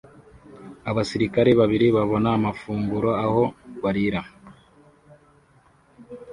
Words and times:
Abasirikare 0.89 1.49
babiri 1.59 1.87
babona 1.97 2.27
amafunguro 2.37 3.09
aho 3.25 3.43
barira 3.83 4.21